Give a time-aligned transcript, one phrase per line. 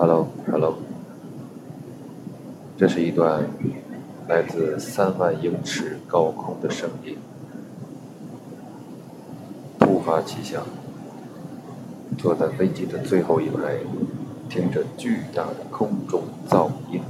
[0.00, 0.78] Hello，Hello，
[2.78, 3.44] 这是一段
[4.26, 7.18] 来自三万英尺高空的声音。
[9.78, 10.62] 突发奇想，
[12.16, 13.76] 坐在飞机的最后一排，
[14.48, 17.02] 听着巨大的空中噪音，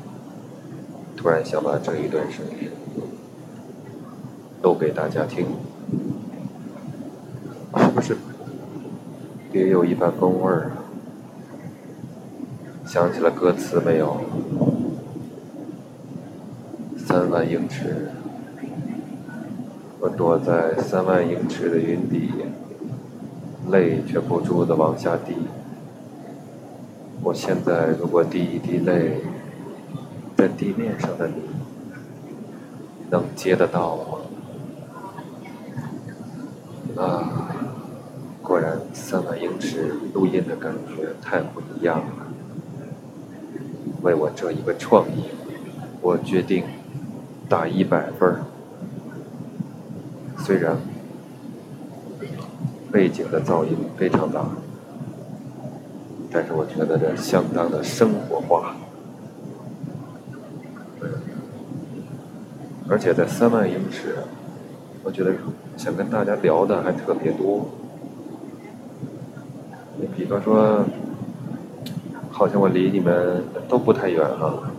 [1.16, 2.72] 突然想把这一段声音
[4.64, 5.46] 录给大家听，
[7.76, 8.16] 是不是
[9.52, 10.79] 别有一番风味儿啊？
[12.90, 14.20] 想起了歌词没有？
[16.98, 18.10] 三万英尺，
[20.00, 22.32] 我躲在三万英尺的云底，
[23.70, 25.36] 泪却不住的往下滴。
[27.22, 29.20] 我现在如果滴一滴泪，
[30.36, 31.34] 在地面上的你，
[33.08, 34.02] 能接得到吗？
[37.00, 37.54] 啊，
[38.42, 42.26] 果然三万英尺录音的感觉太不一样了。
[44.02, 45.24] 为我这一个创意，
[46.00, 46.64] 我决定
[47.48, 48.40] 打一百分儿。
[50.38, 50.76] 虽然
[52.90, 54.46] 背景的噪音非常大，
[56.30, 58.74] 但是我觉得这相当的生活化，
[62.88, 64.16] 而且在三万英尺，
[65.04, 65.34] 我觉得
[65.76, 67.68] 想跟大家聊的还特别多。
[69.98, 70.84] 你比方说。
[72.40, 74.72] 好像我离你们都不太远哈。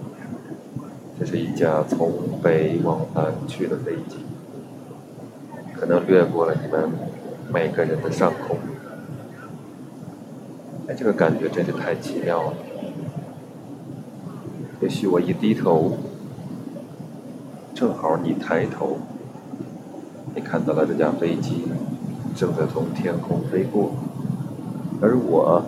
[1.20, 4.18] 这是一架从北往南去的飞机，
[5.76, 6.90] 可能掠过了你们
[7.54, 8.58] 每个人的上空。
[10.88, 12.54] 哎，这个感觉真是太奇妙了。
[14.82, 16.00] 也许我一低头，
[17.76, 18.98] 正好你抬头，
[20.34, 21.68] 你看到了这架飞机
[22.36, 23.92] 正在从天空飞过，
[25.00, 25.64] 而我。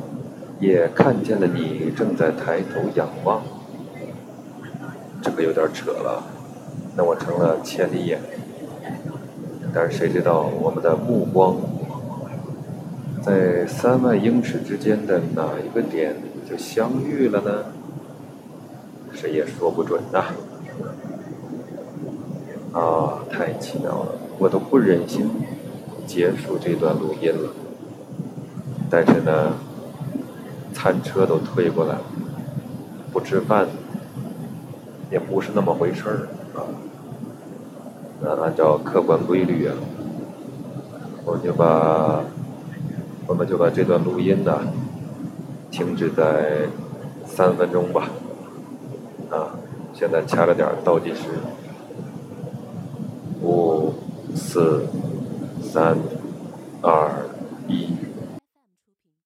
[0.64, 3.42] 也看见了你正在抬头仰望，
[5.22, 6.24] 这个有点扯了，
[6.96, 8.18] 那我成了千里眼。
[9.74, 11.58] 但是谁知道我们的目光
[13.22, 16.16] 在三万英尺之间的哪一个点
[16.50, 17.66] 就相遇了呢？
[19.14, 20.24] 谁也说不准呐。
[22.72, 25.30] 啊，太奇妙了，我都不忍心
[26.08, 27.52] 结束这段录音了。
[28.90, 29.52] 但是呢。
[30.84, 32.02] 看车都推过来了，
[33.14, 33.66] 不吃饭
[35.10, 36.68] 也不是那么回事儿啊。
[38.20, 39.74] 那按照客观规律啊，
[41.24, 42.22] 我就把
[43.26, 44.60] 我们就把这段录音呢
[45.72, 46.68] 停止在
[47.26, 48.10] 三分钟吧。
[49.32, 49.56] 啊，
[49.94, 51.22] 现在掐着点儿倒计时，
[53.42, 53.94] 五、
[54.36, 54.86] 四、
[55.62, 55.96] 三。
[56.82, 57.10] 二